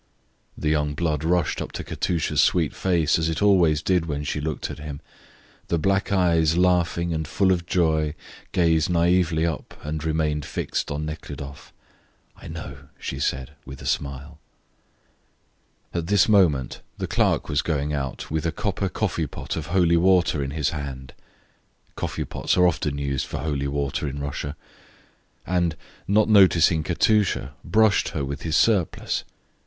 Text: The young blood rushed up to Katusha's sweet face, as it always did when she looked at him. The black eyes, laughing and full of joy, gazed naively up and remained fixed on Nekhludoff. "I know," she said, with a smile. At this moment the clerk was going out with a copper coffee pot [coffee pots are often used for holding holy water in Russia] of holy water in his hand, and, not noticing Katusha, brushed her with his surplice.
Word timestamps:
The 0.57 0.69
young 0.69 0.95
blood 0.95 1.23
rushed 1.23 1.61
up 1.61 1.71
to 1.73 1.83
Katusha's 1.83 2.41
sweet 2.41 2.73
face, 2.75 3.19
as 3.19 3.29
it 3.29 3.39
always 3.39 3.83
did 3.83 4.07
when 4.07 4.23
she 4.23 4.41
looked 4.41 4.71
at 4.71 4.79
him. 4.79 4.99
The 5.67 5.77
black 5.77 6.11
eyes, 6.11 6.57
laughing 6.57 7.13
and 7.13 7.27
full 7.27 7.51
of 7.51 7.67
joy, 7.67 8.15
gazed 8.51 8.89
naively 8.89 9.45
up 9.45 9.75
and 9.83 10.03
remained 10.03 10.43
fixed 10.43 10.89
on 10.89 11.05
Nekhludoff. 11.05 11.71
"I 12.35 12.47
know," 12.47 12.87
she 12.97 13.19
said, 13.19 13.51
with 13.63 13.79
a 13.79 13.85
smile. 13.85 14.39
At 15.93 16.07
this 16.07 16.27
moment 16.27 16.81
the 16.97 17.05
clerk 17.05 17.47
was 17.47 17.61
going 17.61 17.93
out 17.93 18.31
with 18.31 18.47
a 18.47 18.51
copper 18.51 18.89
coffee 18.89 19.27
pot 19.27 19.49
[coffee 19.51 19.53
pots 22.25 22.57
are 22.57 22.67
often 22.67 22.97
used 22.97 23.27
for 23.27 23.37
holding 23.37 23.51
holy 23.51 23.67
water 23.77 24.07
in 24.07 24.17
Russia] 24.17 24.17
of 24.17 24.17
holy 24.17 24.17
water 24.17 24.17
in 24.17 24.21
his 24.21 24.41
hand, 24.41 24.55
and, 25.45 25.75
not 26.07 26.27
noticing 26.27 26.81
Katusha, 26.81 27.53
brushed 27.63 28.09
her 28.09 28.25
with 28.25 28.41
his 28.41 28.55
surplice. 28.55 29.23